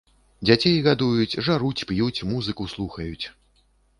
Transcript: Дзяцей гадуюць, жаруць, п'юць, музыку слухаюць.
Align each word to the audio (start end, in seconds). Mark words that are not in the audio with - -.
Дзяцей 0.47 0.79
гадуюць, 0.87 1.39
жаруць, 1.49 1.85
п'юць, 1.91 2.25
музыку 2.31 2.69
слухаюць. 2.75 3.25